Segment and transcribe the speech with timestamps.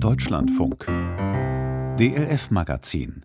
[0.00, 0.86] Deutschlandfunk
[1.98, 3.24] DLF Magazin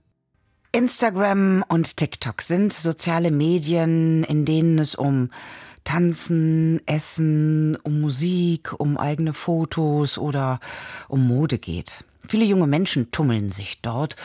[0.71, 5.29] Instagram und TikTok sind soziale Medien, in denen es um
[5.83, 10.59] Tanzen, Essen, um Musik, um eigene Fotos oder
[11.07, 12.03] um Mode geht.
[12.27, 14.15] Viele junge Menschen tummeln sich dort.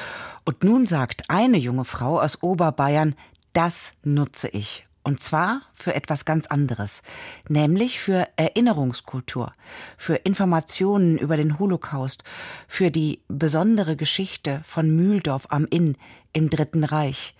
[0.46, 3.14] Und nun sagt eine junge Frau aus Oberbayern,
[3.52, 4.87] das nutze ich.
[5.08, 7.00] Und zwar für etwas ganz anderes,
[7.48, 9.54] nämlich für Erinnerungskultur,
[9.96, 12.24] für Informationen über den Holocaust,
[12.66, 15.96] für die besondere Geschichte von Mühldorf am Inn
[16.34, 17.34] im Dritten Reich.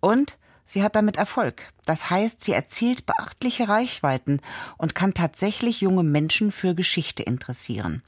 [0.00, 1.72] Und sie hat damit Erfolg.
[1.84, 4.40] Das heißt, sie erzielt beachtliche Reichweiten
[4.76, 8.02] und kann tatsächlich junge Menschen für Geschichte interessieren.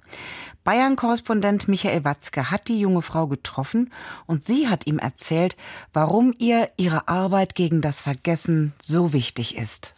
[0.65, 3.93] Bayern-Korrespondent Michael Watzke hat die junge Frau getroffen
[4.27, 5.57] und sie hat ihm erzählt,
[5.93, 9.94] warum ihr ihre Arbeit gegen das Vergessen so wichtig ist.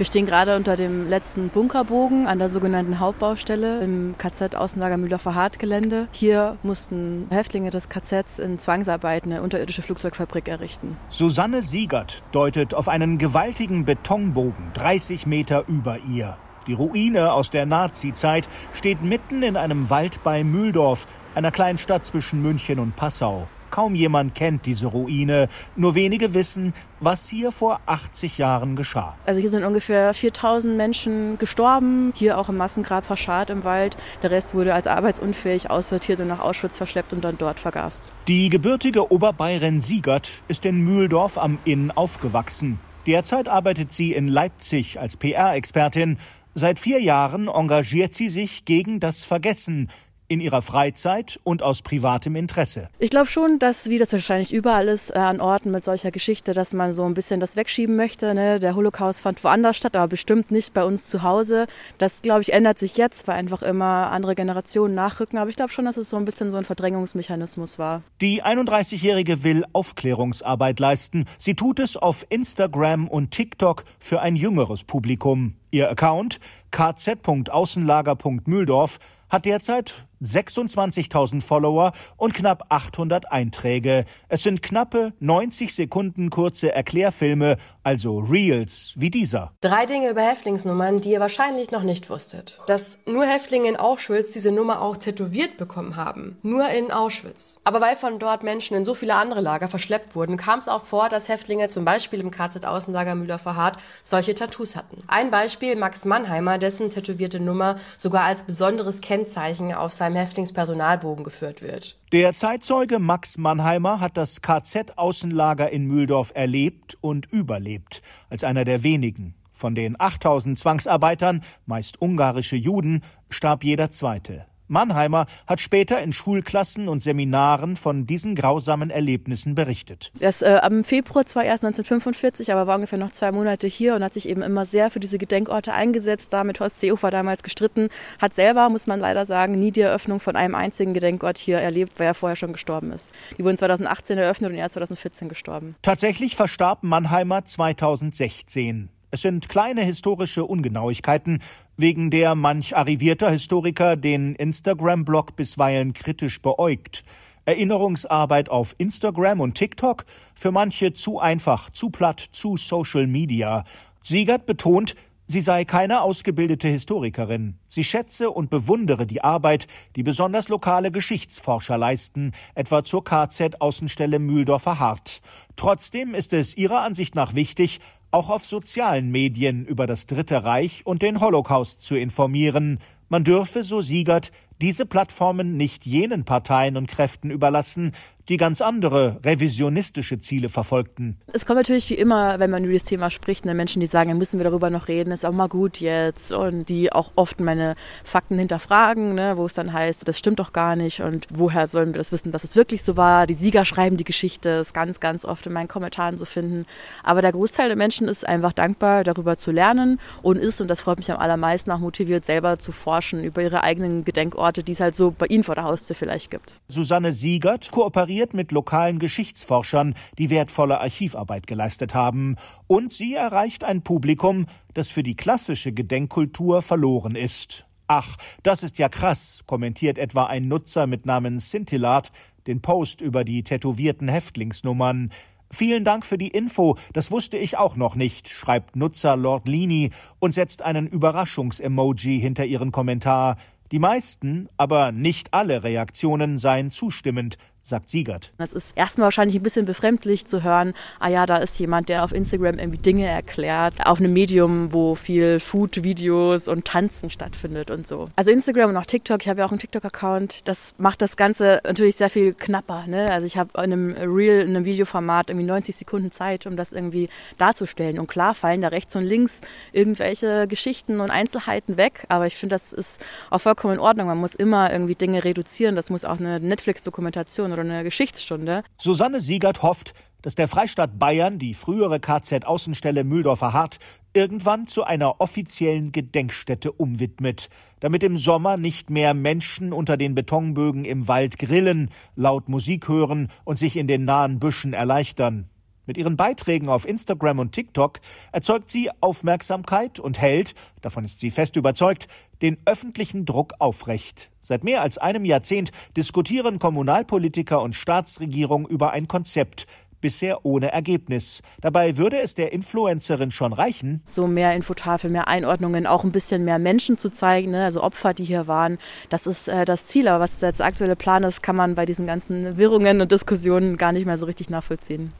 [0.00, 5.34] Wir stehen gerade unter dem letzten Bunkerbogen an der sogenannten Hauptbaustelle im KZ Außenlager Mühldorfer
[5.34, 6.08] Hartgelände.
[6.12, 10.96] Hier mussten Häftlinge des KZs in Zwangsarbeit eine unterirdische Flugzeugfabrik errichten.
[11.10, 16.38] Susanne Siegert deutet auf einen gewaltigen Betonbogen 30 Meter über ihr.
[16.66, 22.40] Die Ruine aus der Nazizeit steht mitten in einem Wald bei Mühldorf, einer Kleinstadt zwischen
[22.40, 23.48] München und Passau.
[23.70, 25.48] Kaum jemand kennt diese Ruine.
[25.76, 29.16] Nur wenige wissen, was hier vor 80 Jahren geschah.
[29.26, 33.96] Also hier sind ungefähr 4000 Menschen gestorben, hier auch im Massengrab verscharrt im Wald.
[34.22, 38.12] Der Rest wurde als arbeitsunfähig aussortiert und nach Auschwitz verschleppt und dann dort vergast.
[38.28, 42.78] Die gebürtige Oberbayerin Siegert ist in Mühldorf am Inn aufgewachsen.
[43.06, 46.18] Derzeit arbeitet sie in Leipzig als PR-Expertin
[46.54, 49.88] Seit vier Jahren engagiert sie sich gegen das Vergessen
[50.30, 52.88] in ihrer Freizeit und aus privatem Interesse.
[53.00, 56.54] Ich glaube schon, dass, wie das wahrscheinlich überall ist, äh, an Orten mit solcher Geschichte,
[56.54, 58.32] dass man so ein bisschen das wegschieben möchte.
[58.32, 58.60] Ne?
[58.60, 61.66] Der Holocaust fand woanders statt, aber bestimmt nicht bei uns zu Hause.
[61.98, 65.36] Das, glaube ich, ändert sich jetzt, weil einfach immer andere Generationen nachrücken.
[65.36, 68.04] Aber ich glaube schon, dass es so ein bisschen so ein Verdrängungsmechanismus war.
[68.20, 71.24] Die 31-Jährige will Aufklärungsarbeit leisten.
[71.38, 75.56] Sie tut es auf Instagram und TikTok für ein jüngeres Publikum.
[75.72, 76.38] Ihr Account
[76.70, 84.04] kz.außenlager.mühldorf hat derzeit 26.000 Follower und knapp 800 Einträge.
[84.28, 89.52] Es sind knappe 90 Sekunden kurze Erklärfilme, also Reels wie dieser.
[89.60, 92.58] Drei Dinge über Häftlingsnummern, die ihr wahrscheinlich noch nicht wusstet.
[92.66, 96.38] Dass nur Häftlinge in Auschwitz diese Nummer auch tätowiert bekommen haben.
[96.42, 97.58] Nur in Auschwitz.
[97.64, 100.84] Aber weil von dort Menschen in so viele andere Lager verschleppt wurden, kam es auch
[100.84, 105.02] vor, dass Häftlinge zum Beispiel im KZ-Außenlager Müller-Verhardt solche Tattoos hatten.
[105.06, 111.62] Ein Beispiel Max Mannheimer, dessen tätowierte Nummer sogar als besonderes Kennzeichen auf seinem Häftlingspersonalbogen geführt
[111.62, 111.98] wird.
[112.12, 118.82] Der Zeitzeuge Max Mannheimer hat das KZ-Außenlager in Mühldorf erlebt und überlebt, als einer der
[118.82, 119.34] wenigen.
[119.52, 124.46] Von den 8000 Zwangsarbeitern, meist ungarische Juden, starb jeder zweite.
[124.70, 130.12] Mannheimer hat später in Schulklassen und Seminaren von diesen grausamen Erlebnissen berichtet.
[130.20, 133.96] Er ist äh, am Februar zwar erst 1945, aber war ungefähr noch zwei Monate hier
[133.96, 137.42] und hat sich eben immer sehr für diese Gedenkorte eingesetzt, da mit Horst Seehofer damals
[137.42, 137.88] gestritten,
[138.20, 141.98] hat selber, muss man leider sagen, nie die Eröffnung von einem einzigen Gedenkort hier erlebt,
[141.98, 143.12] weil er vorher schon gestorben ist.
[143.38, 145.74] Die wurden 2018 eröffnet und er ist 2014 gestorben.
[145.82, 148.88] Tatsächlich verstarb Mannheimer 2016.
[149.12, 151.42] Es sind kleine historische Ungenauigkeiten,
[151.76, 157.02] wegen der manch arrivierter Historiker den Instagram-Blog bisweilen kritisch beäugt.
[157.44, 160.04] Erinnerungsarbeit auf Instagram und TikTok
[160.34, 163.64] für manche zu einfach, zu platt, zu Social Media.
[164.04, 164.94] Siegert betont,
[165.26, 167.58] sie sei keine ausgebildete Historikerin.
[167.66, 169.66] Sie schätze und bewundere die Arbeit,
[169.96, 175.20] die besonders lokale Geschichtsforscher leisten, etwa zur KZ-Außenstelle Mühldorfer Hart.
[175.56, 180.82] Trotzdem ist es ihrer Ansicht nach wichtig, auch auf sozialen Medien über das Dritte Reich
[180.84, 182.78] und den Holocaust zu informieren.
[183.08, 187.92] Man dürfe, so Siegert, diese Plattformen nicht jenen Parteien und Kräften überlassen,
[188.30, 191.18] die ganz andere revisionistische Ziele verfolgten.
[191.32, 194.16] Es kommt natürlich wie immer, wenn man über das Thema spricht, ne, Menschen, die sagen,
[194.18, 197.74] müssen wir darüber noch reden, ist auch mal gut jetzt und die auch oft meine
[198.04, 201.92] Fakten hinterfragen, ne, wo es dann heißt, das stimmt doch gar nicht und woher sollen
[201.92, 203.26] wir das wissen, dass es wirklich so war.
[203.26, 206.66] Die Sieger schreiben die Geschichte, ist ganz, ganz oft in meinen Kommentaren zu finden.
[207.02, 210.82] Aber der Großteil der Menschen ist einfach dankbar, darüber zu lernen und ist, und das
[210.82, 214.80] freut mich am allermeisten, auch motiviert, selber zu forschen über ihre eigenen Gedenkorte, die es
[214.80, 216.60] halt so bei ihnen vor der Haustür vielleicht gibt.
[216.68, 222.36] Susanne Siegert kooperiert kooperiert mit lokalen Geschichtsforschern, die wertvolle Archivarbeit geleistet haben,
[222.66, 227.66] und sie erreicht ein Publikum, das für die klassische Gedenkkultur verloren ist.
[227.88, 232.10] Ach, das ist ja krass, kommentiert etwa ein Nutzer mit Namen Scintillat
[232.46, 235.10] den Post über die tätowierten Häftlingsnummern.
[235.50, 239.90] Vielen Dank für die Info, das wusste ich auch noch nicht, schreibt Nutzer Lord Lini
[240.20, 243.36] und setzt einen Überraschungsemoji hinter ihren Kommentar.
[243.72, 248.32] Die meisten, aber nicht alle Reaktionen seien zustimmend, sagt Siegert.
[248.38, 252.04] Das ist erstmal wahrscheinlich ein bisschen befremdlich zu hören, ah ja, da ist jemand, der
[252.04, 257.86] auf Instagram irgendwie Dinge erklärt, auf einem Medium, wo viel Food-Videos und Tanzen stattfindet und
[257.86, 258.08] so.
[258.16, 261.60] Also Instagram und auch TikTok, ich habe ja auch einen TikTok-Account, das macht das Ganze
[261.64, 262.84] natürlich sehr viel knapper.
[262.86, 263.10] Ne?
[263.10, 266.72] Also ich habe in einem Reel, in einem Videoformat irgendwie 90 Sekunden Zeit, um das
[266.72, 267.98] irgendwie darzustellen.
[267.98, 269.40] Und klar fallen da rechts und links
[269.72, 274.06] irgendwelche Geschichten und Einzelheiten weg, aber ich finde, das ist auch vollkommen in Ordnung.
[274.06, 275.76] Man muss immer irgendwie Dinge reduzieren.
[275.76, 278.62] Das muss auch eine Netflix-Dokumentation oder eine Geschichtsstunde.
[278.76, 279.92] Susanne Siegert hofft,
[280.22, 283.78] dass der Freistaat Bayern die frühere KZ-Außenstelle Mühldorfer Hart
[284.12, 287.48] irgendwann zu einer offiziellen Gedenkstätte umwidmet,
[287.80, 293.28] damit im Sommer nicht mehr Menschen unter den Betonbögen im Wald grillen, laut Musik hören
[293.44, 295.48] und sich in den nahen Büschen erleichtern.
[295.90, 297.98] Mit ihren Beiträgen auf Instagram und TikTok
[298.30, 302.06] erzeugt sie Aufmerksamkeit und hält, davon ist sie fest überzeugt,
[302.42, 304.30] den öffentlichen Druck aufrecht.
[304.40, 309.66] Seit mehr als einem Jahrzehnt diskutieren Kommunalpolitiker und Staatsregierung über ein Konzept,
[310.00, 311.42] bisher ohne Ergebnis.
[311.60, 316.44] Dabei würde es der Influencerin schon reichen, so mehr Infotafel, mehr Einordnungen, auch ein bisschen
[316.44, 317.64] mehr Menschen zu zeigen, ne?
[317.64, 318.78] also Opfer, die hier waren.
[319.08, 322.06] Das ist äh, das Ziel, aber was der aktuelle Plan ist, kann man bei diesen
[322.06, 325.12] ganzen Wirrungen und Diskussionen gar nicht mehr so richtig nachvollziehen.